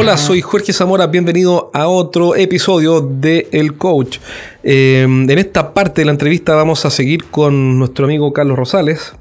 [0.00, 4.18] Hola, soy Jorge Zamora, bienvenido a otro episodio de El Coach.
[4.62, 9.12] Eh, en esta parte de la entrevista vamos a seguir con nuestro amigo Carlos Rosales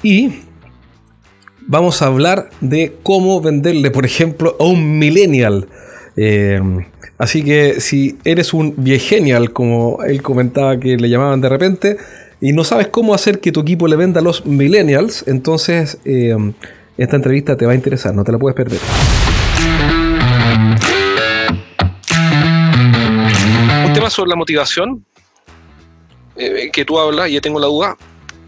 [0.00, 0.42] y
[1.66, 5.66] vamos a hablar de cómo venderle, por ejemplo, a un millennial.
[6.16, 6.60] Eh,
[7.18, 11.96] así que si eres un viegenial, como él comentaba que le llamaban de repente,
[12.40, 16.36] y no sabes cómo hacer que tu equipo le venda a los millennials, entonces eh,
[16.96, 18.78] esta entrevista te va a interesar, no te la puedes perder.
[23.84, 25.04] Un tema sobre la motivación
[26.36, 27.96] eh, que tú hablas, y yo tengo la duda,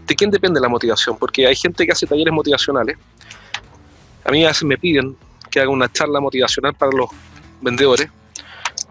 [0.05, 1.17] ¿de quién depende la motivación?
[1.17, 2.97] Porque hay gente que hace talleres motivacionales.
[4.23, 5.15] A mí a veces me piden
[5.49, 7.09] que haga una charla motivacional para los
[7.61, 8.09] vendedores.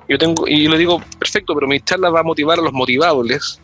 [0.09, 3.60] Yo tengo, y le digo, perfecto, pero mi charla va a motivar a los motivables,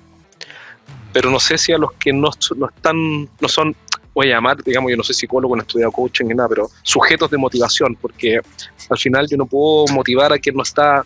[1.12, 3.76] pero no sé si a los que no, no están, no son,
[4.14, 6.68] voy a llamar, digamos, yo no soy psicólogo, no he estudiado coaching ni nada, pero
[6.82, 8.40] sujetos de motivación, porque
[8.88, 11.04] al final yo no puedo motivar a quien no está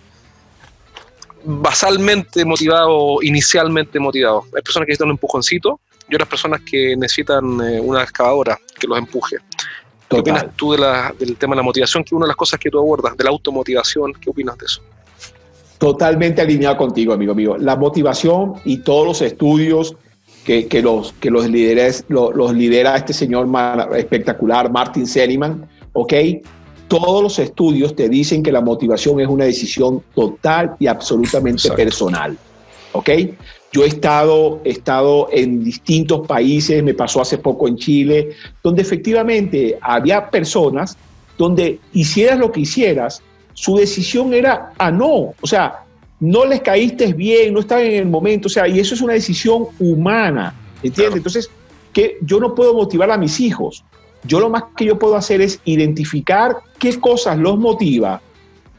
[1.44, 4.44] basalmente motivado, inicialmente motivado.
[4.56, 8.86] Hay personas que necesitan un empujoncito y otras personas que necesitan eh, una excavadora que
[8.86, 9.36] los empuje.
[10.08, 12.36] ¿Qué opinas tú de la, del tema de la motivación, que es una de las
[12.36, 14.12] cosas que tú abordas, de la automotivación?
[14.14, 14.80] ¿Qué opinas de eso?
[15.78, 17.56] Totalmente alineado contigo, amigo mío.
[17.58, 19.96] La motivación y todos los estudios
[20.44, 23.48] que, que los, que los, líderes, los, los lidera este señor
[23.96, 26.12] espectacular, Martin Seligman, ¿ok?
[26.86, 31.76] Todos los estudios te dicen que la motivación es una decisión total y absolutamente Exacto.
[31.76, 32.38] personal,
[32.92, 33.10] ¿ok?
[33.72, 38.30] Yo he estado, he estado en distintos países, me pasó hace poco en Chile,
[38.62, 40.96] donde efectivamente había personas
[41.36, 43.22] donde hicieras lo que hicieras,
[43.54, 45.83] su decisión era a no, o sea,
[46.20, 49.12] no les caíste bien, no estaban en el momento, o sea, y eso es una
[49.12, 50.96] decisión humana, ¿entiendes?
[50.96, 51.16] Claro.
[51.16, 51.50] Entonces,
[51.92, 53.84] que yo no puedo motivar a mis hijos.
[54.24, 58.20] Yo lo más que yo puedo hacer es identificar qué cosas los motiva,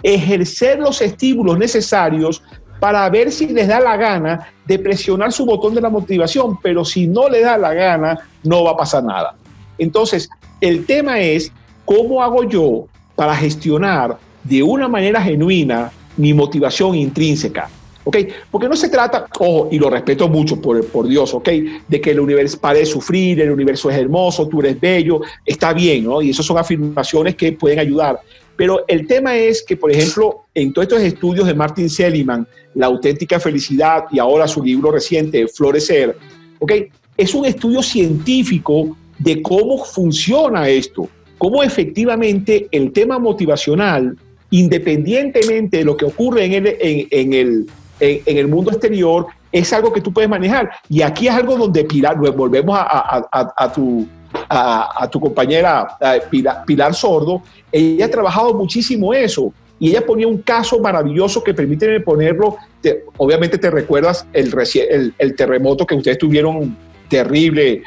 [0.03, 2.41] ejercer los estímulos necesarios
[2.79, 6.83] para ver si les da la gana de presionar su botón de la motivación, pero
[6.83, 9.35] si no le da la gana, no va a pasar nada.
[9.77, 10.29] Entonces,
[10.61, 11.51] el tema es
[11.85, 17.69] cómo hago yo para gestionar de una manera genuina mi motivación intrínseca.
[18.05, 18.17] ¿ok?
[18.49, 21.49] Porque no se trata, ojo, y lo respeto mucho por, por Dios, ¿ok?
[21.87, 26.05] De que el universo pare sufrir, el universo es hermoso, tú eres bello, está bien,
[26.05, 26.21] ¿no?
[26.21, 28.19] Y esas son afirmaciones que pueden ayudar.
[28.55, 32.87] Pero el tema es que, por ejemplo, en todos estos estudios de Martin Seligman, La
[32.87, 36.17] auténtica felicidad y ahora su libro reciente, Florecer,
[36.59, 36.73] ¿ok?
[37.17, 44.17] Es un estudio científico de cómo funciona esto, cómo efectivamente el tema motivacional,
[44.51, 47.65] independientemente de lo que ocurre en el, en, en el,
[47.99, 50.69] en, en, el mundo exterior, es algo que tú puedes manejar.
[50.89, 54.07] Y aquí es algo donde Pilar, volvemos a, a, a, a tu,
[54.49, 55.87] a, tu compañera
[56.29, 57.41] Pilar, Pilar, Sordo,
[57.71, 59.53] ella ha trabajado muchísimo eso.
[59.77, 62.55] Y ella ponía un caso maravilloso que permíteme ponerlo.
[62.81, 64.53] Te, obviamente te recuerdas el,
[64.89, 66.77] el, el, terremoto que ustedes tuvieron
[67.09, 67.83] terrible.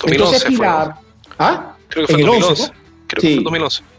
[0.00, 1.36] 2011 Entonces, Pilar, fue.
[1.38, 1.76] ¿ah?
[1.88, 2.62] Creo que fue en el 2011.
[2.62, 2.72] 11,
[3.06, 3.34] Creo que sí.
[3.36, 3.91] fue 2011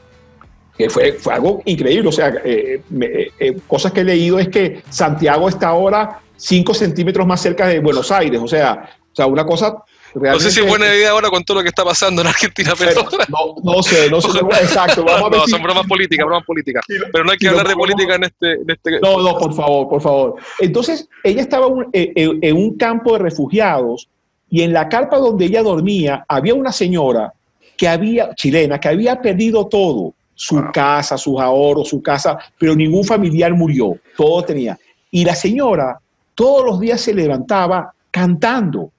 [0.78, 2.10] que fue, fue, algo increíble.
[2.10, 3.08] O sea, eh, me,
[3.40, 7.80] eh, cosas que he leído es que Santiago está ahora 5 centímetros más cerca de
[7.80, 8.40] Buenos Aires.
[8.44, 9.76] O sea, o sea una cosa.
[10.16, 12.28] Realmente, no sé si es buena idea ahora con todo lo que está pasando en
[12.28, 13.02] Argentina, pero.
[13.30, 14.30] No, no sé, no sé.
[14.62, 15.04] exacto.
[15.06, 16.86] Vamos no, a ver son bromas políticas, bromas políticas.
[16.88, 19.00] Pero no hay que hablar de política en este, en este.
[19.00, 20.36] No, no, por favor, por favor.
[20.60, 24.08] Entonces, ella estaba un, en, en un campo de refugiados
[24.52, 27.34] y en la carpa donde ella dormía había una señora
[27.76, 30.72] que había, chilena, que había perdido todo su wow.
[30.74, 34.78] casa, sus ahorros, su casa, pero ningún familiar murió, todo tenía.
[35.10, 36.00] Y la señora
[36.36, 38.92] todos los días se levantaba cantando,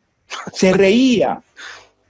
[0.53, 1.41] se reía.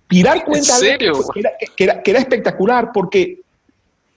[0.07, 3.41] Pilar cuenta era, que, era, que, era, espectacular porque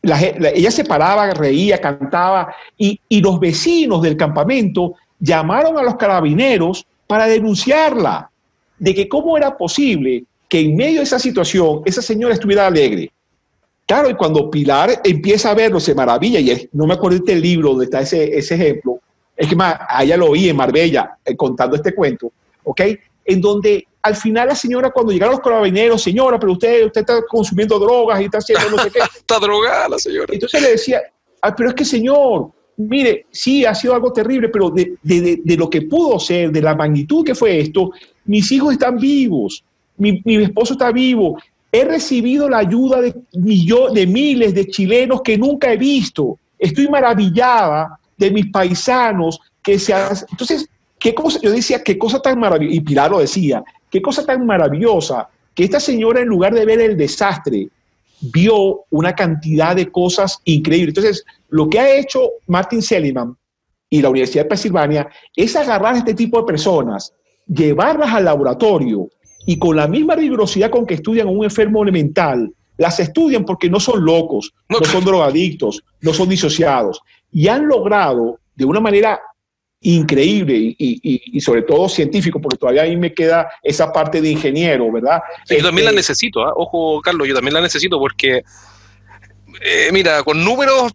[0.03, 5.83] la, la, ella se paraba, reía, cantaba y, y los vecinos del campamento llamaron a
[5.83, 8.29] los carabineros para denunciarla
[8.77, 13.12] de que cómo era posible que en medio de esa situación esa señora estuviera alegre.
[13.88, 17.69] Claro, y cuando Pilar empieza a verlo, se maravilla, y no me acuerdo del libro
[17.69, 19.00] donde está ese, ese ejemplo,
[19.36, 22.34] es que más, a ella lo oí en Marbella eh, contando este cuento,
[22.66, 22.81] ¿ok?
[23.24, 27.22] En donde al final la señora, cuando llegaron los carabineros, señora, pero usted, usted está
[27.30, 29.00] consumiendo drogas y está haciendo no sé qué.
[29.18, 30.33] está drogada la señora.
[30.33, 31.01] Entonces le decía,
[31.42, 35.42] ah, pero es que señor, mire, sí, ha sido algo terrible, pero de, de, de,
[35.44, 37.92] de, lo que pudo ser, de la magnitud que fue esto,
[38.25, 39.63] mis hijos están vivos,
[39.95, 41.38] mi, mi esposo está vivo,
[41.72, 46.40] he recibido la ayuda de, millones, de miles de chilenos que nunca he visto.
[46.58, 49.94] Estoy maravillada de mis paisanos que se.
[50.31, 54.25] Entonces, qué cosa, yo decía, qué cosa tan maravillosa, y Pilar lo decía, qué cosa
[54.25, 57.69] tan maravillosa que esta señora en lugar de ver el desastre,
[58.19, 60.90] vio una cantidad de cosas increíbles.
[60.90, 63.36] Entonces, lo que ha hecho Martin Seligman
[63.90, 67.14] y la Universidad de Pensilvania es agarrar a este tipo de personas,
[67.48, 69.10] llevarlas al laboratorio
[69.47, 73.69] y con la misma rigurosidad con que estudian a un enfermo mental, las estudian porque
[73.69, 77.01] no son locos, no son drogadictos, no son disociados
[77.31, 79.19] y han logrado de una manera
[79.79, 84.91] increíble y, sobre todo científico, porque todavía a mí me queda esa parte de ingeniero,
[84.91, 85.21] ¿verdad?
[85.49, 86.51] yo también la este, necesito, ¿ah?
[86.53, 88.44] ojo Carlos, yo también la necesito porque,
[89.61, 90.91] eh, mira, con números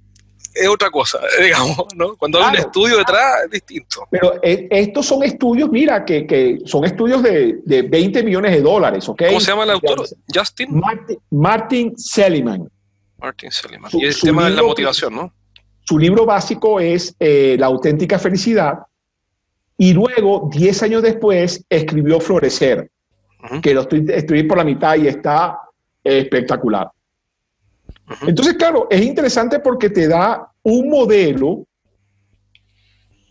[0.55, 2.17] es otra cosa, digamos, ¿no?
[2.17, 4.07] Cuando hay un estudio detrás es distinto.
[4.11, 9.23] Pero eh, estos son estudios, mira, que, son estudios de, 20 millones de dólares, ¿ok?
[9.29, 10.07] ¿Cómo se llama el autor?
[10.33, 10.83] Justin.
[11.31, 12.69] Martin, Seligman.
[13.19, 13.91] Martin Seligman.
[13.95, 15.33] y el tema de la motivación, ¿no?
[15.85, 18.79] Su libro básico es eh, La auténtica felicidad.
[19.77, 22.89] Y luego, 10 años después, escribió Florecer,
[23.61, 25.59] que lo estoy, estoy por la mitad y está
[26.05, 26.89] espectacular.
[28.27, 31.67] Entonces, claro, es interesante porque te da un modelo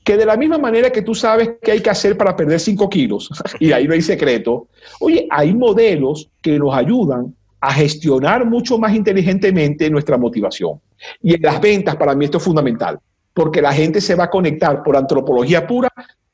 [0.04, 2.90] que de la misma manera que tú sabes qué hay que hacer para perder 5
[2.90, 3.30] kilos,
[3.60, 4.68] y ahí no hay secreto,
[5.00, 10.82] oye, hay modelos que nos ayudan a gestionar mucho más inteligentemente nuestra motivación.
[11.22, 13.00] Y en las ventas, para mí esto es fundamental,
[13.34, 15.90] porque la gente se va a conectar por antropología pura,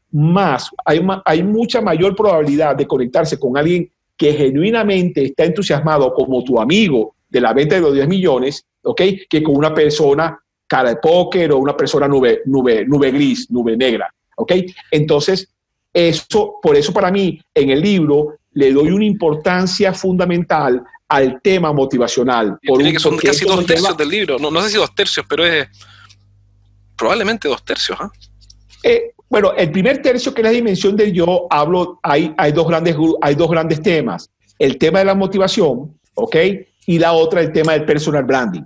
[0.10, 6.44] más, hay, hay mucha mayor probabilidad de conectarse con alguien que genuinamente está entusiasmado como
[6.44, 9.02] tu amigo de la venta de los 10 millones, ¿ok?
[9.30, 13.78] Que con una persona cara de póker o una persona nube, nube, nube gris, nube
[13.78, 14.54] negra, ¿ok?
[14.92, 15.50] Entonces,
[15.94, 21.72] eso, por eso para mí, en el libro le doy una importancia fundamental al tema
[21.72, 22.58] motivacional.
[22.66, 25.46] Por que son casi dos tercios del libro, no, no, sé si dos tercios, pero
[25.46, 25.68] es
[26.96, 27.98] probablemente dos tercios.
[28.02, 28.12] ¿ah?
[28.84, 32.68] Eh, bueno, el primer tercio, que es la dimensión del yo, hablo, hay, hay, dos
[32.68, 34.30] grandes, hay dos grandes temas.
[34.58, 36.36] El tema de la motivación, ¿ok?
[36.88, 38.64] Y la otra el tema del personal branding.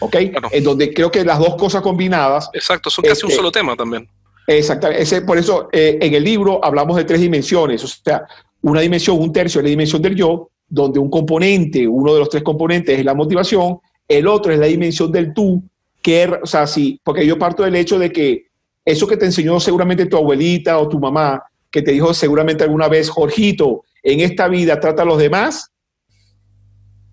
[0.00, 0.16] ¿Ok?
[0.50, 2.50] En donde creo que las dos cosas combinadas.
[2.52, 4.06] Exacto, son casi un este, solo tema también.
[4.48, 5.22] Exactamente.
[5.22, 7.84] por eso eh, en el libro hablamos de tres dimensiones.
[7.84, 8.26] O sea,
[8.62, 12.28] una dimensión, un tercio es la dimensión del yo, donde un componente, uno de los
[12.28, 13.78] tres componentes es la motivación,
[14.08, 15.62] el otro es la dimensión del tú,
[16.02, 18.46] que, o sea, sí, porque yo parto del hecho de que
[18.84, 22.88] eso que te enseñó seguramente tu abuelita o tu mamá, que te dijo seguramente alguna
[22.88, 25.71] vez, Jorgito, en esta vida trata a los demás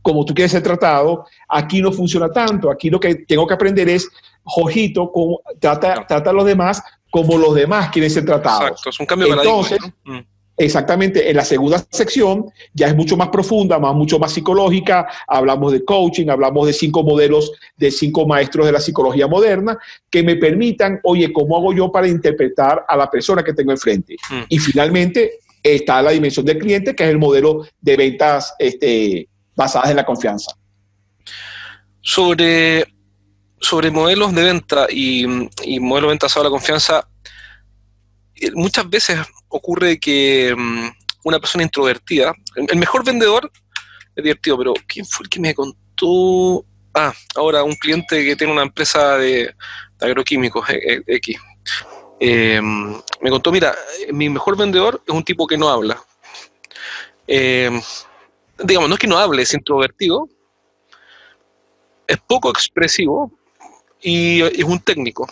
[0.01, 2.69] como tú quieres ser tratado, aquí no funciona tanto.
[2.71, 4.09] Aquí lo que tengo que aprender es,
[4.43, 6.81] Jojito, como, trata, trata a los demás
[7.11, 8.69] como los demás quieren ser tratados.
[8.69, 10.19] Exacto, es un cambio de Entonces, mm.
[10.59, 15.71] Exactamente, en la segunda sección ya es mucho más profunda, más, mucho más psicológica, hablamos
[15.71, 19.79] de coaching, hablamos de cinco modelos, de cinco maestros de la psicología moderna,
[20.09, 24.17] que me permitan, oye, ¿cómo hago yo para interpretar a la persona que tengo enfrente?
[24.29, 24.41] Mm.
[24.49, 29.89] Y finalmente está la dimensión del cliente, que es el modelo de ventas este, basadas
[29.89, 30.55] en la confianza.
[32.01, 32.93] Sobre,
[33.59, 35.27] sobre modelos de venta y,
[35.79, 37.09] modelos de venta basados en la confianza,
[38.35, 39.19] eh, muchas veces
[39.49, 40.87] ocurre que mm,
[41.25, 43.51] una persona introvertida, el mejor vendedor
[44.15, 46.65] es divertido, pero ¿quién fue el que me contó?
[46.93, 49.53] Ah, ahora un cliente que tiene una empresa de,
[49.99, 51.37] agroquímicos eh, eh, X.
[52.19, 53.75] me contó, mira,
[54.11, 56.01] mi mejor vendedor es un tipo que no habla
[58.63, 60.27] digamos, no es que no hable, es introvertido,
[62.07, 63.31] es poco expresivo
[64.01, 65.27] y es un técnico.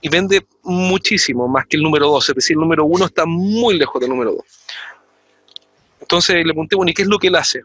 [0.00, 3.78] Y vende muchísimo más que el número dos, es decir, el número uno está muy
[3.78, 4.44] lejos del número dos.
[6.00, 7.62] Entonces le pregunté, bueno, ¿y qué es lo que él hace?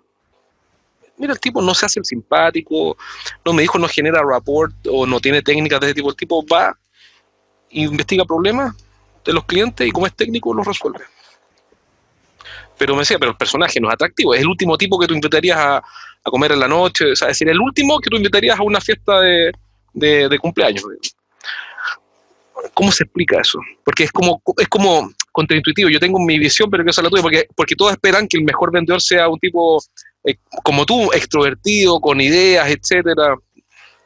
[1.17, 2.95] Mira, el tipo no se hace el simpático,
[3.43, 6.09] no me dijo no genera rapport o no tiene técnicas de ese tipo.
[6.09, 6.77] El tipo va,
[7.71, 8.75] investiga problemas
[9.25, 11.03] de los clientes y como es técnico los resuelve.
[12.77, 15.13] Pero me decía, pero el personaje no es atractivo, es el último tipo que tú
[15.13, 15.83] invitarías a,
[16.23, 19.49] comer en la noche, es decir, el último que tú invitarías a una fiesta de,
[19.93, 20.83] de, cumpleaños.
[22.73, 23.59] ¿Cómo se explica eso?
[23.85, 25.89] Porque es como, es como contraintuitivo.
[25.89, 28.43] Yo tengo mi visión, pero que es la tuya, porque, porque todos esperan que el
[28.43, 29.79] mejor vendedor sea un tipo
[30.25, 33.35] eh, como tú, extrovertido, con ideas, etcétera.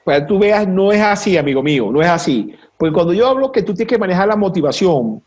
[0.04, 2.56] Pues tú veas, no es así, amigo mío, no es así.
[2.78, 5.24] Porque cuando yo hablo que tú tienes que manejar la motivación,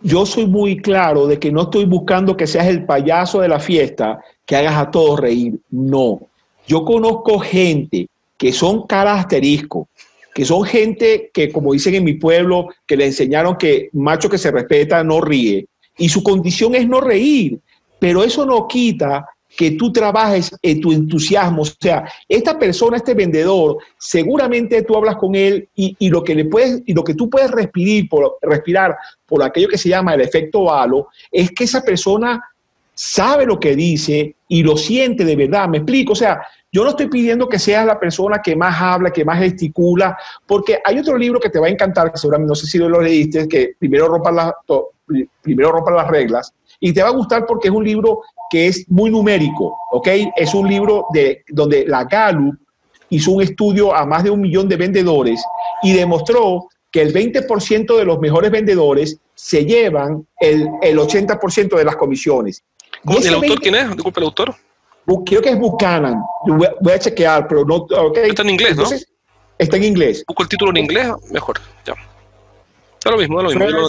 [0.00, 3.60] yo soy muy claro de que no estoy buscando que seas el payaso de la
[3.60, 5.58] fiesta, que hagas a todos reír.
[5.70, 6.20] No.
[6.66, 9.26] Yo conozco gente que son caras
[10.34, 14.38] que son gente que, como dicen en mi pueblo, que le enseñaron que macho que
[14.38, 15.66] se respeta no ríe.
[15.96, 17.58] Y su condición es no reír.
[17.98, 19.26] Pero eso no quita
[19.56, 21.62] que tú trabajes en tu entusiasmo.
[21.62, 26.44] O sea, esta persona, este vendedor, seguramente tú hablas con él y, lo que le
[26.44, 30.72] puedes lo que tú puedes respirar por, respirar por aquello que se llama el efecto
[30.72, 32.42] halo es que esa persona
[32.94, 35.68] sabe lo que dice y lo siente de verdad.
[35.68, 39.10] Me explico, o sea, yo no estoy pidiendo que seas la persona que más habla,
[39.10, 42.54] que más gesticula, porque hay otro libro que te va a encantar, que seguramente no
[42.54, 44.52] sé si lo leíste, que primero rompan las,
[45.40, 48.88] primero rompan las reglas, y te va a gustar porque es un libro que es
[48.88, 50.08] muy numérico, ¿ok?
[50.36, 52.56] Es un libro de, donde la Gallup
[53.10, 55.42] hizo un estudio a más de un millón de vendedores
[55.82, 61.84] y demostró que el 20% de los mejores vendedores se llevan el, el 80% de
[61.84, 62.62] las comisiones.
[63.06, 63.90] ¿El autor quién es?
[63.90, 64.54] Disculpe, el autor.
[65.24, 66.22] Creo que es Buchanan.
[66.46, 67.76] Voy a chequear, pero no.
[67.76, 68.30] Okay.
[68.30, 68.84] Está en inglés, ¿no?
[69.56, 70.24] Está en inglés.
[70.26, 71.60] Busco el título en inglés, mejor.
[71.86, 71.94] Ya.
[72.98, 73.88] Está lo mismo, lo mismo.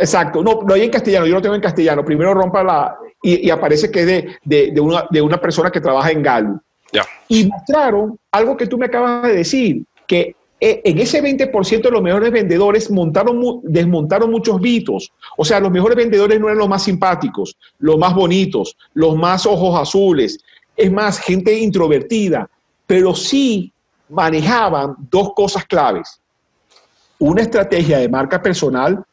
[0.00, 0.42] exacto.
[0.42, 2.04] No, no hay en castellano, yo lo tengo en castellano.
[2.04, 2.96] Primero rompa la.
[3.22, 6.60] Y, aparece que es de, de, de, una, de una persona que trabaja en Galo.
[6.92, 7.04] Ya.
[7.28, 10.34] Y mostraron algo que tú me acabas de decir, que
[10.64, 15.12] eh, en ese 20% de los mejores vendedores montaron, desmontaron muchos mitos.
[15.36, 19.44] O sea, los mejores vendedores no eran los más simpáticos, los más bonitos, los más
[19.44, 20.38] ojos azules.
[20.76, 22.48] Es más, gente introvertida,
[22.86, 23.72] pero sí
[24.08, 26.20] manejaban dos cosas claves.
[27.22, 29.04] Una estrategia de marca personal,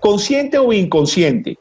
[0.00, 1.58] consciente o inconsciente.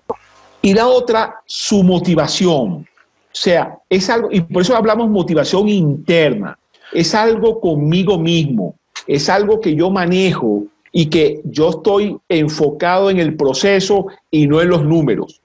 [0.61, 2.71] Y la otra, su motivación.
[2.71, 2.85] O
[3.31, 6.57] sea, es algo, y por eso hablamos motivación interna.
[6.91, 8.75] Es algo conmigo mismo
[9.07, 14.61] es algo que yo manejo y que yo estoy enfocado en el proceso y no
[14.61, 15.41] en los números.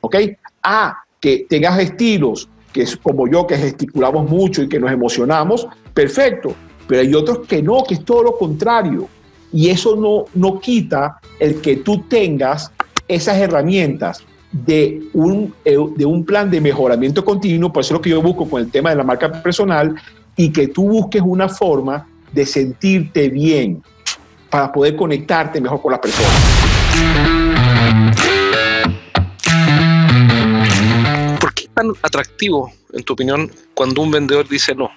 [0.00, 0.16] ¿Ok?
[0.62, 5.66] A, que tengas estilos, que es como yo, que gesticulamos mucho y que nos emocionamos,
[5.94, 6.54] perfecto.
[6.86, 9.08] Pero hay otros que no, que es todo lo contrario.
[9.52, 12.72] Y eso no, no quita el que tú tengas
[13.08, 18.02] esas herramientas de un, eh, de un plan de mejoramiento continuo, por eso es lo
[18.02, 19.94] que yo busco con el tema de la marca personal,
[20.36, 23.82] y que tú busques una forma de sentirte bien
[24.48, 26.30] para poder conectarte mejor con las personas.
[31.40, 34.90] ¿Por qué es tan atractivo, en tu opinión, cuando un vendedor dice no?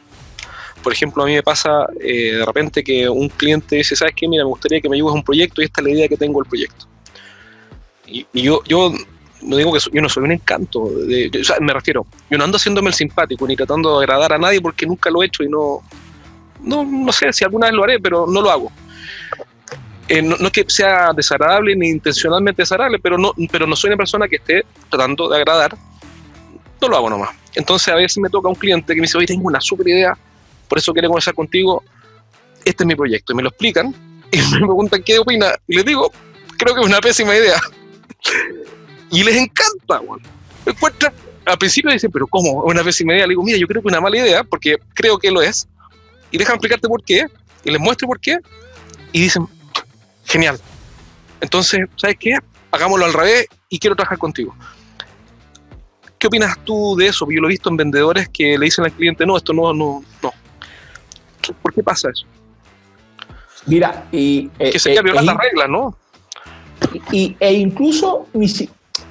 [0.84, 4.28] Por ejemplo, a mí me pasa eh, de repente que un cliente dice, ¿sabes qué?
[4.28, 6.18] Mira, me gustaría que me ayudes a un proyecto y esta es la idea que
[6.18, 6.86] tengo del proyecto.
[8.06, 8.92] Y, yo, yo
[9.42, 12.44] no digo que yo no soy un encanto, de, o sea, me refiero, yo no
[12.44, 15.44] ando haciéndome el simpático ni tratando de agradar a nadie porque nunca lo he hecho
[15.44, 15.82] y no,
[16.62, 18.72] no, no sé si alguna vez lo haré, pero no lo hago.
[20.08, 23.98] Eh, no, es que sea desagradable ni intencionalmente desagradable, pero no, pero no soy una
[23.98, 25.76] persona que esté tratando de agradar.
[26.82, 27.30] No lo hago nomás.
[27.56, 30.18] Entonces a veces me toca un cliente que me dice, oye, tengo una super idea,
[30.74, 31.84] por eso quiero conversar contigo,
[32.66, 33.32] este es mi proyecto.
[33.32, 33.94] Y me lo explican
[34.32, 35.54] y me preguntan qué opina.
[35.68, 36.12] Y les digo,
[36.58, 37.62] creo que es una pésima idea.
[39.12, 40.28] y les encanta, bueno.
[41.46, 42.66] Al principio dicen, pero ¿cómo?
[42.66, 43.28] Es una pésima idea.
[43.28, 45.68] Le digo, mira, yo creo que es una mala idea, porque creo que lo es
[46.32, 47.28] y déjame explicarte por qué,
[47.64, 48.40] y les muestro por qué,
[49.12, 49.48] y dicen,
[50.26, 50.60] genial.
[51.40, 52.36] Entonces, ¿sabes qué?
[52.72, 54.56] Hagámoslo al revés y quiero trabajar contigo.
[56.18, 57.28] ¿Qué opinas tú de eso?
[57.30, 60.04] Yo lo he visto en vendedores que le dicen al cliente, no, esto no, no,
[60.24, 60.34] no.
[61.62, 62.26] ¿Por qué pasa eso?
[63.66, 64.50] Mira, y...
[64.60, 65.98] Eh, que sería eh, violar las reglas, ¿no?
[67.12, 68.28] Y, e incluso,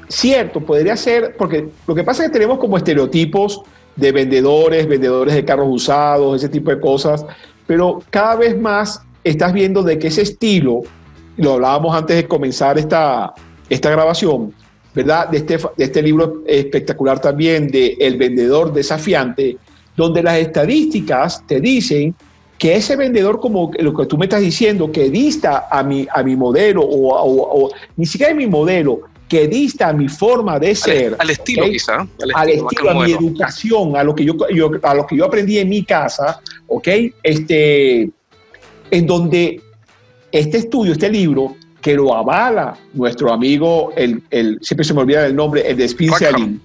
[0.09, 3.63] cierto, podría ser, porque lo que pasa es que tenemos como estereotipos
[3.97, 7.25] de vendedores, vendedores de carros usados, ese tipo de cosas,
[7.67, 10.83] pero cada vez más estás viendo de que ese estilo,
[11.37, 13.33] lo hablábamos antes de comenzar esta,
[13.69, 14.53] esta grabación,
[14.95, 15.29] ¿verdad?
[15.29, 19.57] De este, de este libro espectacular también de El vendedor desafiante,
[19.97, 22.15] donde las estadísticas te dicen
[22.59, 26.23] que ese vendedor, como lo que tú me estás diciendo, que dista a mi, a
[26.23, 29.01] mi modelo o, o ni siquiera a mi modelo,
[29.33, 31.17] que dista a mi forma de ser.
[31.19, 32.07] Al, estilo, quizá.
[32.35, 34.35] Al estilo, a mi educación, a lo, que yo,
[34.83, 36.89] a lo que yo aprendí en mi casa, ¿ok?
[37.23, 38.11] Este,
[38.91, 39.59] en donde
[40.31, 45.25] este estudio, este libro, que lo avala nuestro amigo, el, el siempre se me olvida
[45.27, 46.61] el nombre, el de Spincelling,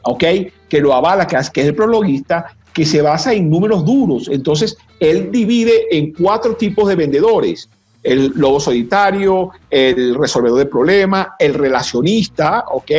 [0.00, 0.24] ¿ok?
[0.70, 4.28] Que lo avala, que es, que es el prologuista, que se basa en números duros.
[4.32, 7.68] Entonces, él divide en cuatro tipos de vendedores
[8.02, 12.90] el lobo solitario, el resolvedor de problemas, el relacionista, ¿ok?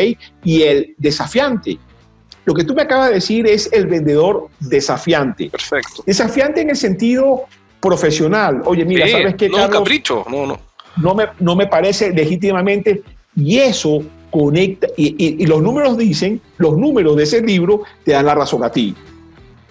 [0.43, 1.77] Y el desafiante.
[2.45, 5.49] Lo que tú me acabas de decir es el vendedor desafiante.
[5.49, 6.03] Perfecto.
[6.05, 7.43] Desafiante en el sentido
[7.79, 8.61] profesional.
[8.65, 9.79] Oye, mira, ¿sabes qué, no Carlos?
[9.79, 10.59] capricho, no, no.
[10.97, 13.01] No me, no me parece legítimamente.
[13.35, 18.25] Y eso conecta, y, y, los números dicen, los números de ese libro te dan
[18.25, 18.95] la razón a ti.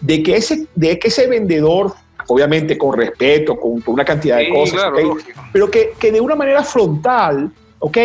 [0.01, 1.93] De que ese, de que ese vendedor
[2.31, 4.93] obviamente con respeto, con, una cantidad de cosas,
[5.53, 7.51] pero que, que, de una manera frontal,
[7.81, 7.99] ¿ok?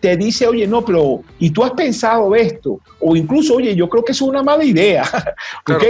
[0.00, 2.80] Te dice, oye, no, pero, ¿y tú has pensado esto?
[3.00, 5.04] O incluso, oye, yo creo que es una mala idea,
[5.68, 5.84] ¿ok?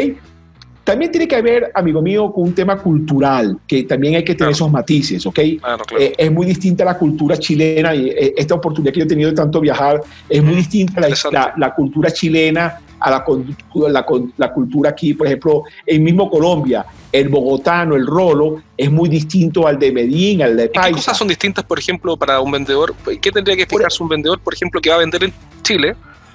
[0.84, 4.52] También tiene que ver, amigo mío, con un tema cultural, que también hay que tener
[4.52, 5.38] esos matices, ¿ok?
[5.60, 6.02] Claro, claro.
[6.02, 9.30] Eh, es muy distinta la cultura chilena y eh, esta oportunidad que yo he tenido
[9.30, 13.24] de tanto viajar, es muy distinta la, la, cultura chilena a la,
[13.88, 19.08] la, la, cultura aquí, por ejemplo, en mismo Colombia, el bogotano, el rolo, es muy
[19.08, 20.88] distinto al de Medellín, al de Paisa.
[20.88, 22.92] ¿Qué cosas son distintas, por ejemplo, para un vendedor?
[23.20, 25.94] ¿Qué tendría que explicarse un vendedor, por ejemplo, que va a vender en Chile?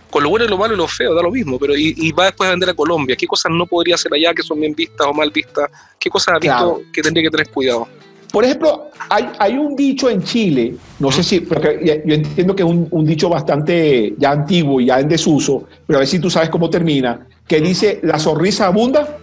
[0.10, 2.26] Con lo bueno y lo malo y lo feo, da lo mismo, pero y, va
[2.26, 3.16] después a vender a Colombia.
[3.16, 5.70] ¿Qué cosas no podría hacer allá que son bien vistas o mal vistas?
[6.00, 7.88] ¿Qué cosas ha visto que tendría que tener cuidado?
[8.32, 12.64] Por ejemplo, hay, hay un dicho en Chile, no sé si, porque yo entiendo que
[12.64, 16.30] es un, dicho bastante ya antiguo y ya en desuso, pero a ver si tú
[16.30, 19.18] sabes cómo termina, que dice, la sonrisa abunda.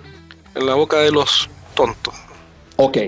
[0.54, 2.14] En la boca de los tontos.
[2.76, 2.98] Ok,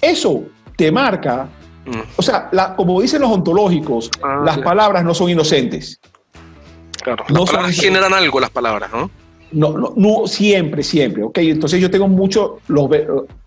[0.00, 0.42] eso
[0.76, 1.48] te marca,
[1.86, 2.00] mm.
[2.16, 6.00] o sea, como dicen los ontológicos, ah, las palabras no son inocentes.
[7.06, 9.08] Claro, no generan algo las palabras, ¿no?
[9.52, 11.38] No, no, no, siempre, siempre, ¿ok?
[11.38, 12.90] Entonces yo tengo mucho, los,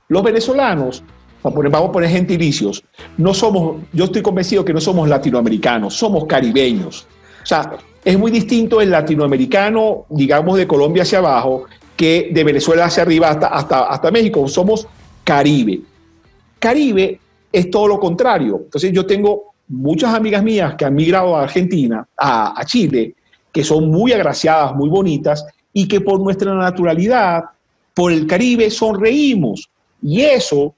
[0.07, 1.03] los venezolanos,
[1.43, 2.81] vamos a poner gentilicios,
[3.17, 7.05] no somos, yo estoy convencido que no somos latinoamericanos, somos caribeños.
[7.43, 7.73] O sea,
[8.05, 11.65] es muy distinto el latinoamericano, digamos, de Colombia hacia abajo,
[11.97, 14.47] que de Venezuela hacia arriba hasta, hasta, hasta México.
[14.47, 14.87] Somos
[15.25, 15.81] Caribe.
[16.59, 17.19] Caribe
[17.51, 18.61] es todo lo contrario.
[18.63, 23.15] Entonces yo tengo muchas amigas mías que han migrado a Argentina, a, a Chile,
[23.51, 27.43] que son muy agraciadas, muy bonitas, y que por nuestra naturalidad,
[27.93, 29.69] por el Caribe, sonreímos.
[30.01, 30.73] Y eso,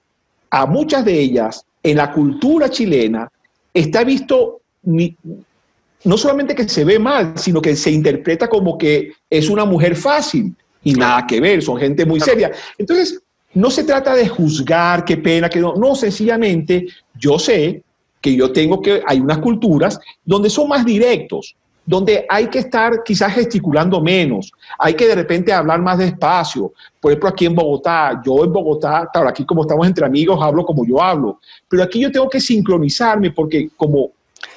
[0.50, 3.30] a muchas de ellas, en la cultura chilena,
[3.74, 9.50] está visto no solamente que se ve mal, sino que se interpreta como que es
[9.50, 12.52] una mujer fácil y nada que ver, son gente muy seria.
[12.78, 13.22] Entonces,
[13.54, 16.88] no se trata de juzgar, qué pena, que no, no, sencillamente
[17.20, 17.84] yo sé
[18.20, 23.04] que yo tengo que, hay unas culturas donde son más directos, donde hay que estar
[23.04, 26.74] quizás gesticulando menos, hay que de repente hablar más despacio.
[27.00, 30.64] Por ejemplo, aquí en Bogotá, yo en Bogotá, claro, aquí como estamos entre amigos, hablo
[30.66, 34.12] como yo hablo, pero aquí yo tengo que sincronizarme porque como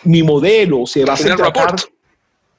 [0.04, 1.74] mi modelo se va a hacer tratar,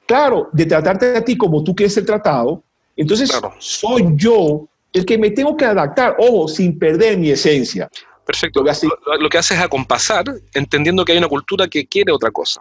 [0.04, 2.62] claro, de tratarte a ti como tú quieres ser tratado,
[2.96, 7.88] entonces soy yo el que me tengo que adaptar, ojo, sin perder mi esencia.
[8.24, 8.62] Perfecto.
[8.62, 12.60] Lo lo que hace es acompasar, entendiendo que hay una cultura que quiere otra cosa.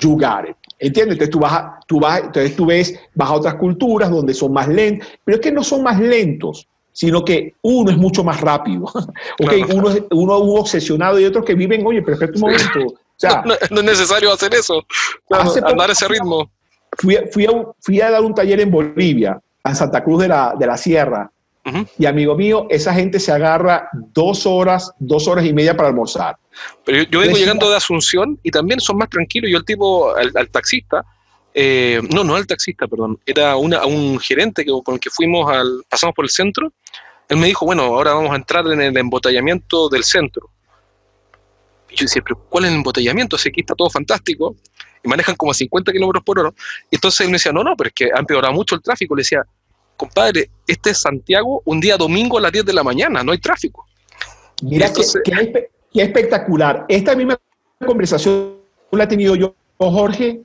[0.00, 0.56] You got it.
[0.78, 1.14] ¿Entiendes?
[1.14, 4.68] Entonces tú, vas, tú, vas, entonces tú ves, vas a otras culturas donde son más
[4.68, 8.84] lentos, pero es que no son más lentos, sino que uno es mucho más rápido.
[9.42, 12.80] okay, uno, es, uno es un obsesionado y otros que viven, oye, espera un momento.
[12.80, 14.84] O sea, no, es necesario hacer eso,
[15.64, 16.50] andar ese ritmo.
[16.96, 20.54] Fui, fui, a, fui a dar un taller en Bolivia, en Santa Cruz de la,
[20.58, 21.30] de la Sierra,
[21.98, 26.36] y amigo mío, esa gente se agarra dos horas, dos horas y media para almorzar.
[26.84, 29.50] Pero yo, vengo llegando de Asunción y también son más tranquilos.
[29.50, 31.04] Yo el tipo, al, taxista,
[31.54, 35.50] eh, no, no al taxista, perdón, era una, un gerente que, con el que fuimos,
[35.50, 36.72] al, pasamos por el centro.
[37.28, 40.50] Él me dijo, bueno, ahora vamos a entrar en el embotellamiento del centro.
[41.90, 43.36] Y yo decía, pero ¿cuál es el embotellamiento?
[43.38, 44.56] Si aquí está todo fantástico
[45.02, 46.52] y manejan como 50 kilómetros por hora.
[46.90, 49.14] Y entonces él me decía, no, no, pero es que ha empeorado mucho el tráfico.
[49.14, 49.42] Le decía,
[49.98, 53.38] compadre, este es Santiago un día domingo a las 10 de la mañana, no hay
[53.38, 53.84] tráfico.
[54.62, 56.86] Mira qué, espectacular.
[56.88, 57.36] Esta misma
[57.84, 58.54] conversación
[58.92, 60.40] la he tenido yo, Jorge,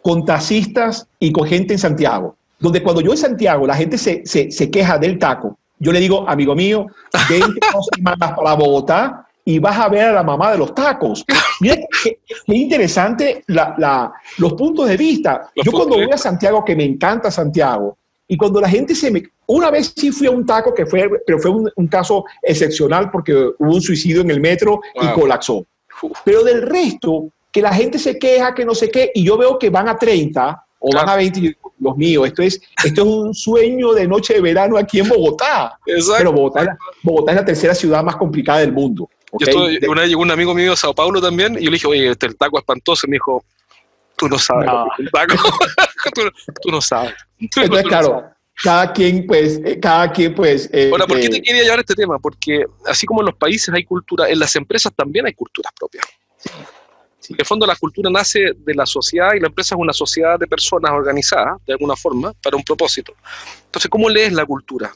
[0.00, 4.22] con taxistas y con gente en Santiago, donde cuando yo en Santiago la gente se,
[4.24, 6.86] se, queja del taco, yo le digo, amigo mío,
[7.28, 11.24] vente dos semanas para Bogotá y vas a ver a la mamá de los tacos.
[11.60, 15.50] Mira qué, interesante la, los puntos de vista.
[15.64, 17.98] yo cuando voy a Santiago, que me encanta Santiago,
[18.32, 19.22] y cuando la gente se me...
[19.46, 23.34] Una vez sí fui a un taco, que fue, pero fue un, caso excepcional porque
[23.34, 25.66] hubo un suicidio en el metro y colapsó.
[26.24, 29.58] Pero del resto, que la gente se queja, que no sé qué, y yo veo
[29.58, 33.34] que van a 30 o van a 20, los míos, esto es, esto es un
[33.34, 35.78] sueño de noche de verano aquí en Bogotá.
[35.84, 36.14] Exacto.
[36.16, 39.10] Pero Bogotá, Bogotá es la tercera ciudad más complicada del mundo.
[39.30, 42.10] una vez llegó un amigo mío de Sao Paulo también, y yo le dije, oye,
[42.12, 43.44] este el taco espantoso, y me dijo,
[44.22, 44.70] tú no sabes.
[46.62, 47.14] tú, no sabes.
[47.40, 48.30] Entonces, claro,
[48.62, 50.70] cada quien, pues, eh, cada quien, pues.
[50.72, 52.18] Eh, ¿por qué te quería llevar este tema?
[52.20, 56.06] Porque así como en los países hay cultura, en las empresas también hay culturas propias.
[57.28, 60.38] En el fondo, la cultura nace de la sociedad y la empresa es una sociedad
[60.38, 63.14] de personas organizadas, de alguna forma, para un propósito.
[63.64, 64.92] Entonces, ¿cómo lees la cultura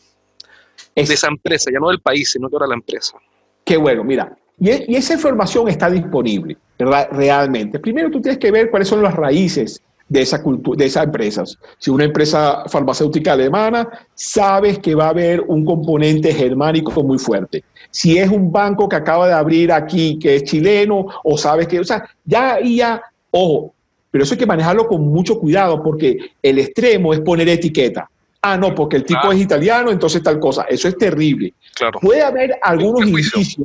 [0.95, 1.71] de esa empresa?
[1.73, 3.17] Ya no del país, sino de ahora la empresa.
[3.65, 4.37] Qué bueno, mira.
[4.59, 7.79] Y, y esa información está disponible realmente.
[7.79, 11.59] Primero tú tienes que ver cuáles son las raíces de, esa de esas empresas.
[11.79, 17.65] Si una empresa farmacéutica alemana, sabes que va a haber un componente germánico muy fuerte.
[17.91, 21.81] Si es un banco que acaba de abrir aquí, que es chileno, o sabes que,
[21.81, 23.75] o sea, ya ya, ojo,
[24.11, 28.09] pero eso hay que manejarlo con mucho cuidado porque el extremo es poner etiqueta.
[28.43, 30.63] Ah, no, porque el tipo es italiano, entonces tal cosa.
[30.69, 31.53] Eso es terrible.
[31.75, 31.99] Claro.
[32.01, 33.57] Puede haber algunos indicios,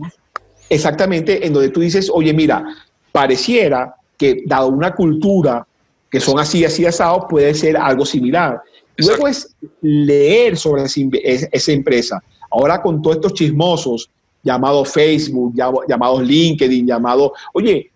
[0.67, 2.65] exactamente, en donde tú dices, oye, mira,
[3.11, 5.65] pareciera que dado una cultura
[6.09, 8.61] que son así, así asados, puede ser algo similar.
[8.97, 12.21] Luego es leer sobre esa empresa.
[12.51, 14.09] Ahora con todos estos chismosos
[14.43, 15.53] llamados Facebook,
[15.87, 17.91] llamados LinkedIn, llamados, oye,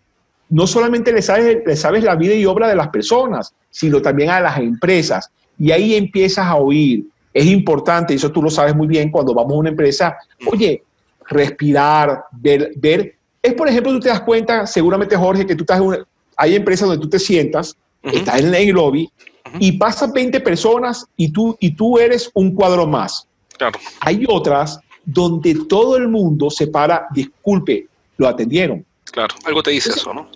[0.49, 4.30] no solamente le sabes, le sabes la vida y obra de las personas, sino también
[4.30, 5.32] a las empresas.
[5.58, 7.06] Y ahí empiezas a oír.
[7.34, 10.15] Es importante, y eso tú lo sabes muy bien cuando vamos a una empresa,
[10.47, 10.84] oye,
[11.28, 13.15] respirar, ver, ver.
[13.45, 16.55] Es, por ejemplo, tú te das cuenta, seguramente Jorge, que tú estás en una, hay
[16.55, 19.08] empresas donde tú te sientas, estás en el lobby,
[19.60, 23.27] y pasan 20 personas y tú, y tú eres un cuadro más.
[23.55, 23.79] Claro.
[23.99, 28.84] Hay otras donde todo el mundo se para, disculpe, lo atendieron.
[29.12, 30.27] Claro, algo te dice eso, ¿no?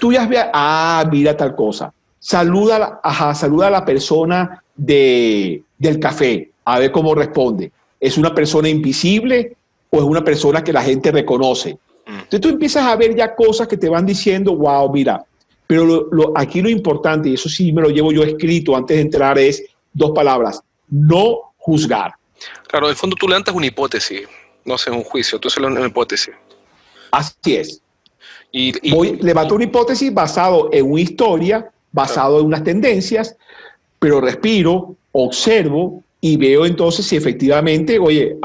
[0.00, 1.92] Tú ya ves, ah, mira tal cosa.
[2.18, 7.70] Saluda, ajá, saluda a la persona de, del café, a ver cómo responde.
[8.00, 9.54] ¿Es una persona invisible
[9.90, 11.78] o es una persona que la gente reconoce?
[12.08, 15.22] Entonces tú empiezas a ver ya cosas que te van diciendo, wow, mira,
[15.66, 19.38] pero aquí lo importante, y eso sí me lo llevo yo escrito antes de entrar,
[19.38, 22.12] es dos palabras, no juzgar.
[22.66, 24.22] Claro, en el fondo tú levantas una hipótesis,
[24.64, 26.34] no haces un juicio, tú haces una hipótesis.
[27.10, 27.82] Así es.
[28.50, 33.36] Y, Voy, levanto una hipótesis basado en una historia, basado en unas tendencias,
[33.98, 38.36] pero respiro, observo y veo entonces si efectivamente, oye,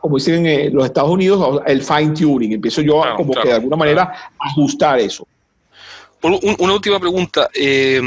[0.00, 3.54] como dicen en los Estados Unidos, el fine tuning, empiezo yo a, como que de
[3.54, 5.26] alguna manera ajustar eso
[6.22, 7.48] una última pregunta.
[7.54, 8.00] Eh,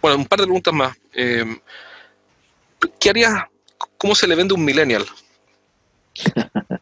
[0.00, 0.96] bueno, un par de preguntas más.
[1.14, 1.44] Eh,
[2.98, 3.44] ¿Qué harías?
[3.96, 5.04] ¿Cómo se le vende un millennial?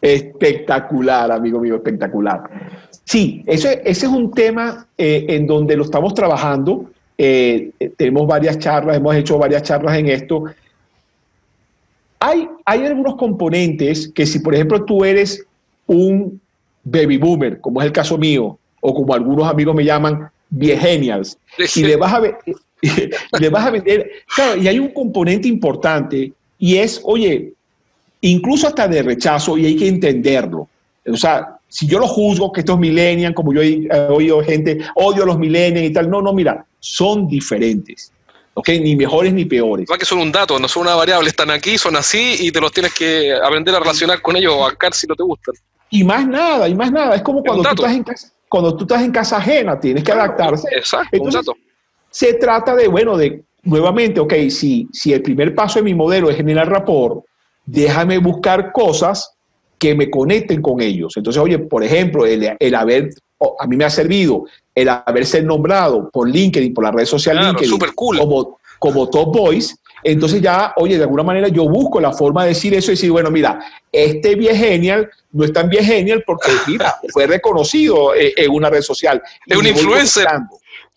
[0.00, 2.42] espectacular, amigo mío, espectacular.
[3.04, 6.90] Sí, ese, ese es un tema eh, en donde lo estamos trabajando.
[7.16, 10.44] tenemos varias charlas, hemos hecho varias charlas en esto.
[12.26, 15.44] Hay, hay algunos componentes que si, por ejemplo, tú eres
[15.86, 16.40] un
[16.82, 21.36] baby boomer, como es el caso mío, o como algunos amigos me llaman, viegenials.
[21.76, 22.20] Y le vas a,
[23.40, 24.10] le vas a vender.
[24.34, 27.52] Claro, y hay un componente importante y es, oye,
[28.22, 30.66] incluso hasta de rechazo, y hay que entenderlo.
[31.06, 35.24] O sea, si yo lo juzgo que estos millennials, como yo he oído gente, odio
[35.24, 38.13] a los millennials y tal, no, no, mira, son diferentes.
[38.54, 38.68] ¿Ok?
[38.80, 39.88] Ni mejores ni peores.
[39.98, 42.72] Que son un dato, no son una variable, están aquí, son así y te los
[42.72, 45.54] tienes que aprender a relacionar con ellos o bancar si no te gustan.
[45.90, 47.14] Y más nada, y más nada.
[47.16, 50.12] Es como cuando tú estás en casa, cuando tú estás en casa ajena, tienes que
[50.12, 50.68] adaptarse.
[50.72, 51.46] Exacto, Entonces,
[52.10, 56.30] Se trata de, bueno, de nuevamente, ok, si, si el primer paso de mi modelo
[56.30, 57.24] es generar rapport,
[57.66, 59.30] déjame buscar cosas
[59.78, 61.14] que me conecten con ellos.
[61.16, 63.10] Entonces, oye, por ejemplo, el, el haber,
[63.58, 67.78] a mí me ha servido el haberse nombrado por LinkedIn, por la red social LinkedIn,
[67.94, 68.18] cool.
[68.18, 72.50] como, como Top Voice, entonces ya, oye, de alguna manera yo busco la forma de
[72.50, 73.58] decir eso y decir, bueno, mira,
[73.90, 79.22] este genial no es tan genial porque, mira, fue reconocido eh, en una red social.
[79.46, 80.26] Es un influencer.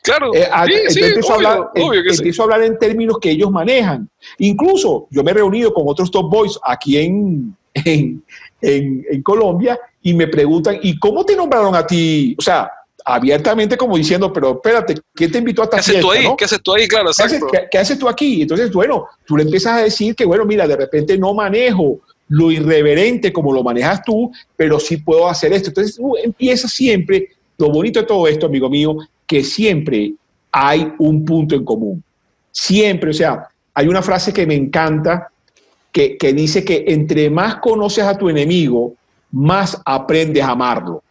[0.04, 0.34] Claro.
[0.36, 4.10] Eh, ah, sí, empiezo, a hablar, empiezo a hablar en términos que ellos manejan.
[4.40, 8.24] Incluso yo me he reunido con otros top boys aquí en, en,
[8.62, 12.36] en Colombia y me preguntan, ¿y cómo te nombraron a ti?
[12.38, 12.70] O sea,
[13.08, 16.28] abiertamente como diciendo, pero espérate, ¿quién te invitó a esta ¿Qué haces tú ahí?
[16.38, 16.88] ¿Qué haces tú ahí?
[16.88, 17.10] Claro,
[17.72, 18.42] ¿Qué haces, tú aquí?
[18.42, 22.52] Entonces, bueno, tú le empiezas a decir que, bueno, mira, de repente no manejo lo
[22.52, 25.70] irreverente como lo manejas tú, pero sí puedo hacer esto.
[25.70, 30.14] Entonces, empieza siempre, lo bonito de todo esto, amigo mío, que siempre
[30.52, 32.04] hay un punto en común.
[32.52, 35.30] Siempre, o sea, hay una frase que me encanta
[35.94, 38.96] que, que dice que entre más conoces a tu enemigo,
[39.32, 41.04] más aprendes a amarlo.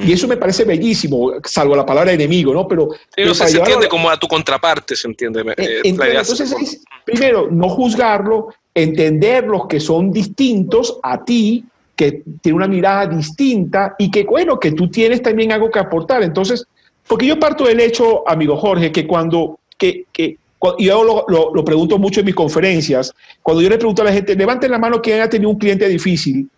[0.00, 2.68] Y eso me parece bellísimo, salvo la palabra enemigo, ¿no?
[2.68, 2.90] Pero,
[3.34, 5.44] se entiende como a tu contraparte, se entiende.
[5.56, 11.64] Eh, entonces, es, primero, no juzgarlo, entender los que son distintos a ti,
[11.96, 16.22] que tiene una mirada distinta y que, bueno, que tú tienes también algo que aportar.
[16.22, 16.64] Entonces,
[17.06, 20.36] porque yo parto del hecho, amigo Jorge, que cuando, que, que
[20.78, 24.06] y yo lo, lo, lo, pregunto mucho en mis conferencias, cuando yo le pregunto a
[24.06, 26.48] la gente, levanten la mano quien ha tenido un cliente difícil,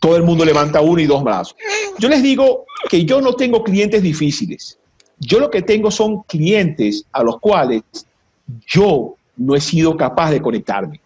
[0.00, 1.56] todo el mundo levanta uno y dos brazos.
[1.98, 4.78] Yo les digo que yo no tengo clientes difíciles.
[5.18, 7.82] Yo lo que tengo son clientes a los cuales
[8.66, 11.00] yo no he sido capaz de conectarme.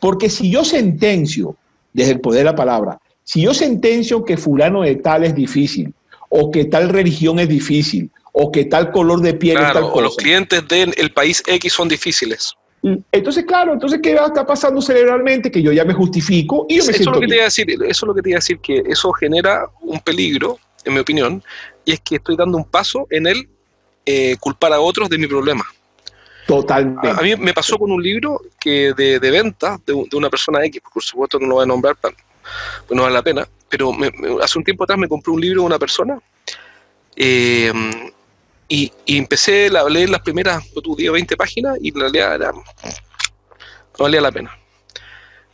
[0.00, 1.56] Porque si yo sentencio,
[1.92, 5.92] desde el poder de la palabra, si yo sentencio que fulano de tal es difícil,
[6.28, 9.94] o que tal religión es difícil, o que tal color de piel es tal cosa.
[9.94, 12.54] O los clientes del país X son difíciles.
[12.82, 15.50] Entonces, claro, entonces, ¿qué está pasando cerebralmente?
[15.50, 17.42] Que yo ya me justifico y yo me eso siento es lo que te iba
[17.42, 20.58] a decir, Eso es lo que te iba a decir, que eso genera un peligro,
[20.84, 21.42] en mi opinión,
[21.84, 23.48] y es que estoy dando un paso en el
[24.06, 25.64] eh, culpar a otros de mi problema.
[26.46, 27.08] Totalmente.
[27.08, 30.80] A, mí me pasó con un libro que de, de venta de, una persona X,
[30.92, 32.14] por supuesto no lo voy a nombrar, pues
[32.90, 33.92] no vale la pena, pero
[34.42, 36.18] hace un tiempo atrás me compré un libro de una persona
[37.14, 37.72] eh,
[38.70, 42.62] y, empecé a leer las primeras, tú 20 páginas y en realidad era, no
[43.98, 44.56] valía la pena.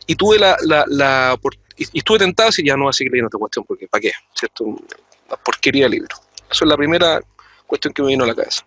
[0.06, 1.38] Y tuve la, la,
[1.76, 4.12] y, estuve tentado y ya no voy a seguir leyendo esta cuestión porque ¿para qué?
[4.34, 4.64] ¿Cierto?
[4.64, 6.14] Una porquería de libro.
[6.50, 7.20] Eso es la primera
[7.66, 8.66] cuestión que me vino a la cabeza.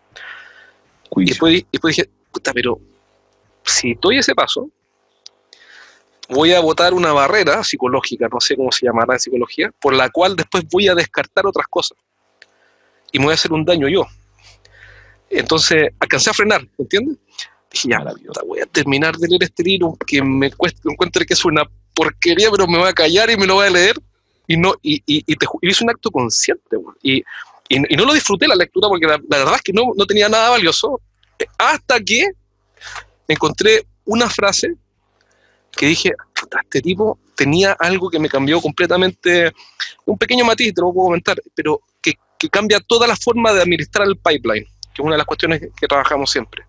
[1.15, 2.79] Y después, dije, puta, pero
[3.63, 4.67] si doy ese paso,
[6.27, 10.09] voy a botar una barrera psicológica, no sé cómo se llamará en psicología, por la
[10.09, 11.99] cual después voy a descartar otras cosas.
[13.11, 14.07] Y me voy a hacer un daño yo.
[15.29, 17.17] Entonces, alcancé a frenar, ¿entiendes?
[17.71, 18.03] Dije, ya,
[18.45, 21.63] voy a terminar de leer este libro que me cuesta, encuentre que es una
[21.93, 23.95] porquería, pero me voy a callar y me lo voy a leer.
[24.47, 26.77] Y no y, y, y te, hice un acto consciente.
[27.03, 27.23] Y,
[27.69, 30.49] y, no lo disfruté la lectura porque la, verdad es que no, no, tenía nada
[30.49, 30.99] valioso.
[31.57, 32.25] Hasta que
[33.27, 34.73] encontré una frase
[35.71, 36.11] que dije,
[36.63, 39.53] este tipo tenía algo que me cambió completamente,
[40.05, 43.61] un pequeño matiz, te lo puedo comentar, pero que, que cambia toda la forma de
[43.61, 44.65] administrar el pipeline,
[44.99, 46.65] que es una de las cuestiones que, trabajamos siempre.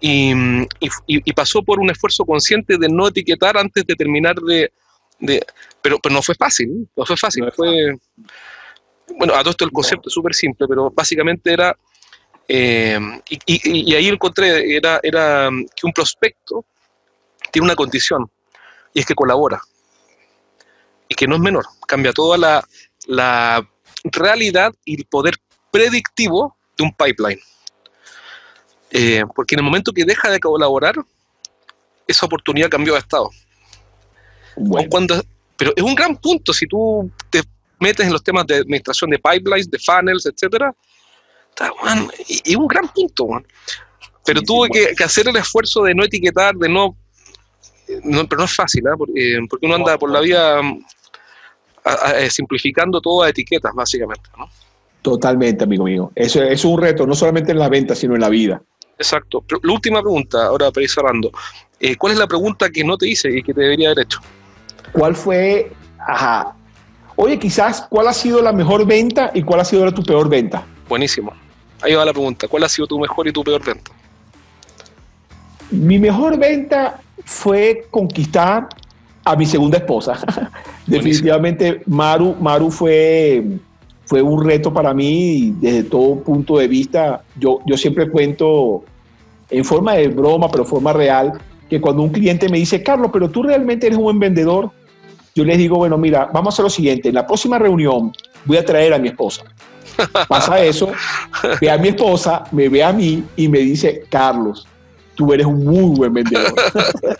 [0.00, 0.32] Y,
[0.80, 4.72] y, y, pasó por un esfuerzo consciente de no etiquetar antes de terminar de...
[5.18, 5.44] de
[5.82, 7.96] pero, pero no fue fácil, no fue fácil, fue
[9.16, 11.76] bueno, a todo esto el concepto es súper simple, pero básicamente era,
[12.46, 12.98] eh,
[13.46, 16.64] y, ahí encontré, era, era que un prospecto
[17.50, 18.30] tiene una condición,
[18.92, 19.60] y es que colabora,
[21.08, 22.68] y que no es menor, cambia toda la,
[23.06, 23.66] la
[24.04, 25.36] realidad y el poder
[25.70, 27.40] predictivo de un pipeline.
[28.90, 30.94] Eh, porque en el momento que deja de colaborar,
[32.06, 33.30] esa oportunidad cambió de estado.
[34.90, 35.22] Cuando,
[35.56, 37.42] pero es un gran punto si tú te
[37.78, 40.74] metes en los temas de administración de pipelines, de funnels, etcétera,
[42.26, 43.26] y, un gran punto,
[44.24, 46.96] Pero tuve que, hacer el esfuerzo de no etiquetar, de no,
[47.86, 48.96] pero no es fácil, ¿eh?
[49.48, 50.60] porque, uno anda por la vida
[52.14, 54.28] eh, simplificando todo a etiquetas, básicamente,
[55.10, 56.12] Totalmente, amigo mío.
[56.14, 58.62] Eso, es un reto, no solamente en la venta, sino en la vida.
[58.98, 59.44] Exacto.
[59.62, 61.30] la última pregunta, ahora para ir cerrando.
[61.78, 64.20] Eh, ¿Cuál es la pregunta que no te hice y que te debería haber hecho?
[64.92, 66.56] ¿Cuál fue, ajá,
[67.20, 70.64] Oye, quizás, ¿cuál ha sido la mejor venta y cuál ha sido tu peor venta?
[70.88, 71.32] Buenísimo.
[71.82, 72.46] Ahí va la pregunta.
[72.46, 73.90] ¿Cuál ha sido tu mejor y tu peor venta?
[75.72, 78.68] Mi mejor venta fue conquistar
[79.24, 80.16] a mi segunda esposa.
[80.86, 83.42] Definitivamente, Maru, Maru fue,
[84.08, 87.22] fue un reto para mí desde todo punto de vista.
[87.38, 88.82] Yo, yo siempre cuento
[89.50, 91.34] en forma de broma, pero forma real,
[91.68, 94.70] que cuando un cliente me dice, Carlos, pero tú realmente eres un buen vendedor,
[95.34, 98.10] yo les digo, bueno, mira, vamos a hacer lo siguiente, en la próxima reunión
[98.46, 99.44] voy a traer a mi esposa.
[100.26, 100.90] Pasa eso,
[101.60, 104.66] ve a mi esposa, me ve a mí y me dice, Carlos,
[105.16, 106.54] tú eres un muy buen vendedor.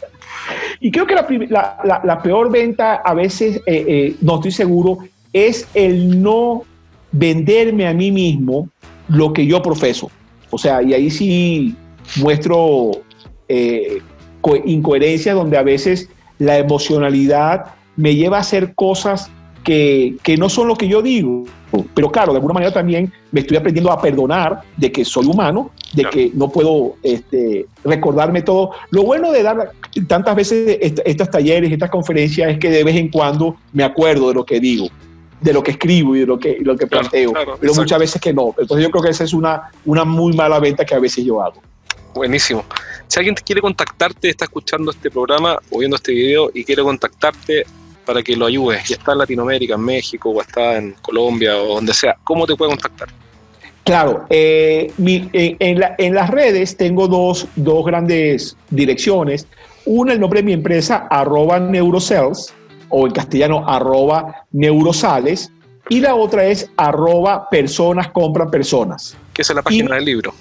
[0.81, 1.14] y creo que
[1.51, 5.01] la, peor venta a veces, eh, eh, no estoy seguro,
[5.35, 6.64] es el no
[7.18, 8.68] venderme a mí mismo
[9.09, 10.11] lo que yo profeso.
[10.50, 11.74] O sea, y ahí sí
[12.16, 12.92] muestro
[13.48, 14.00] eh,
[14.64, 19.31] incoherencia donde a veces la emocionalidad me lleva a hacer cosas
[19.64, 21.44] que, no son lo que yo digo.
[21.94, 25.70] Pero claro, de alguna manera también me estoy aprendiendo a perdonar de que soy humano,
[25.92, 28.70] de que no puedo este, recordarme todo.
[28.90, 29.72] Lo bueno de dar
[30.07, 34.35] tantas veces estas talleres, estas conferencias, es que de vez en cuando me acuerdo de
[34.35, 34.87] lo que digo,
[35.40, 37.33] de lo que escribo y de lo que, lo que planteo.
[37.61, 38.55] pero muchas veces que no.
[38.59, 41.42] Entonces yo creo que esa es una, una muy mala venta que a veces yo
[41.42, 41.62] hago.
[42.14, 42.64] Buenísimo.
[43.07, 47.64] Si alguien quiere contactarte, está escuchando este programa o viendo este video y quiere contactarte,
[48.09, 51.74] para que lo ayudes, ya está en Latinoamérica, en México, o está en Colombia, o
[51.74, 53.09] donde sea, ¿cómo te puede contactar?
[53.85, 59.46] Claro, eh, en, las redes tengo dos, grandes direcciones.
[59.85, 62.55] Una, el nombre de mi empresa, arroba neurocells,
[62.88, 65.51] o en castellano, arroba neurosales.
[65.90, 69.16] Y la otra es arroba personas compran personas.
[69.33, 70.35] Que es la página del libro.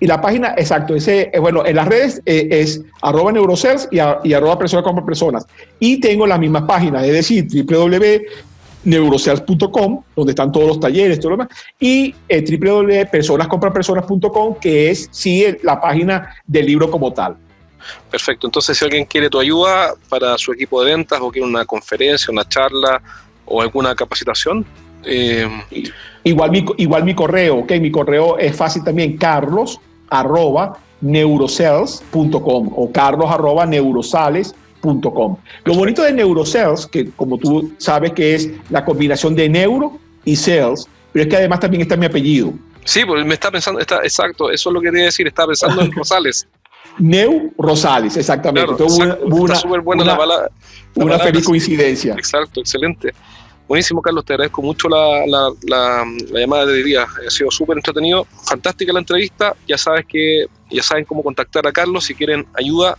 [0.00, 3.98] Y la página, exacto, ese, eh, bueno, en las redes eh, es arroba neurocers y,
[3.98, 5.46] arroba personas como personas.
[5.78, 11.36] Y tengo las mismas páginas, es decir, www.neurocers.com, donde están todos los talleres, todo lo
[11.36, 17.36] demás, y eh, www.personascomprapersonas.com, que es, sí, la página del libro como tal.
[18.10, 21.64] Perfecto, entonces si alguien quiere tu ayuda para su equipo de ventas o quiere una
[21.64, 23.00] conferencia, una charla
[23.44, 24.64] o alguna capacitación,
[25.04, 25.48] eh,
[26.24, 32.92] igual, mi, igual mi correo, ok, mi correo es fácil también, carlos arroba neurocells.com o
[32.92, 35.36] carlos arroba neurosales.com.
[35.64, 40.36] Lo bonito de Neurocells, que como tú sabes que es la combinación de neuro y
[40.36, 42.52] cells, pero es que además también está mi apellido.
[42.84, 45.82] Sí, pues me está pensando, está, exacto, eso es lo que quería decir, estaba pensando
[45.82, 46.46] en Rosales.
[46.98, 48.74] Neu Rosales, exactamente.
[48.74, 50.50] Claro, una, está súper buena la palabra.
[50.94, 52.14] Una feliz coincidencia.
[52.14, 53.14] Exacto, excelente.
[53.68, 57.04] Buenísimo, Carlos, te agradezco mucho la, la, la, llamada de día.
[57.04, 59.54] Ha sido súper entretenido, fantástica la entrevista.
[59.68, 62.98] Ya sabes que ya saben cómo contactar a Carlos si quieren ayuda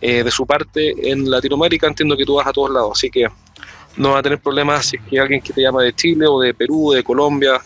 [0.00, 1.88] eh, de su parte en Latinoamérica.
[1.88, 3.26] Entiendo que tú vas a todos lados, así que
[3.96, 6.40] no va a tener problemas si es que alguien que te llama de Chile o
[6.40, 7.60] de Perú, de Colombia.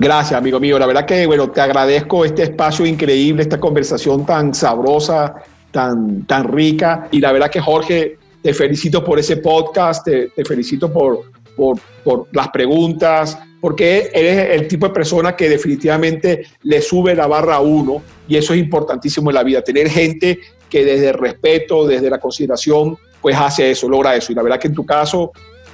[0.00, 0.78] Gracias, amigo mío.
[0.78, 5.34] La verdad que, bueno, te agradezco este espacio increíble, esta conversación tan sabrosa,
[5.70, 7.06] tan, tan rica.
[7.10, 12.28] Y la verdad que, Jorge, te felicito por ese podcast, te, felicito por, por, por,
[12.32, 17.60] las preguntas, porque eres el tipo de persona que definitivamente le sube la barra a
[17.60, 20.38] uno y eso es importantísimo en la vida, tener gente
[20.70, 24.32] que desde el respeto, desde la consideración, pues hace eso, logra eso.
[24.32, 25.32] Y la verdad que en tu caso,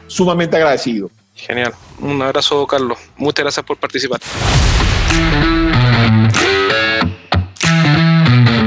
[0.08, 1.10] sumamente agradecido.
[1.36, 1.74] Genial.
[2.00, 2.98] Un abrazo, Carlos.
[3.16, 4.20] Muchas gracias por participar.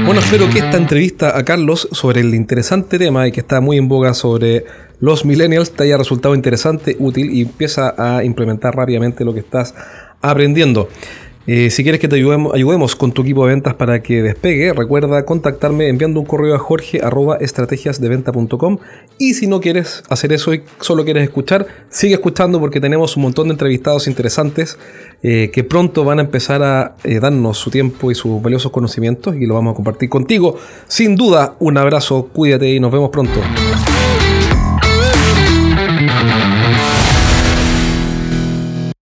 [0.06, 3.76] Bueno, espero que esta entrevista a Carlos sobre el interesante tema y que está muy
[3.76, 4.64] en boga sobre
[4.98, 9.74] los millennials te haya resultado interesante, útil y empieza a implementar rápidamente lo que estás
[10.20, 10.88] aprendiendo.
[11.46, 14.74] Eh, si quieres que te ayudemos, ayudemos, con tu equipo de ventas para que despegue,
[14.74, 17.00] recuerda contactarme enviando un correo a jorge
[17.40, 18.78] estrategiasdeventa.com
[19.18, 23.22] y si no quieres hacer eso y solo quieres escuchar, sigue escuchando porque tenemos un
[23.22, 24.78] montón de entrevistados interesantes
[25.22, 29.34] eh, que pronto van a empezar a eh, darnos su tiempo y sus valiosos conocimientos
[29.36, 30.58] y lo vamos a compartir contigo.
[30.88, 33.40] Sin duda, un abrazo, cuídate y nos vemos pronto.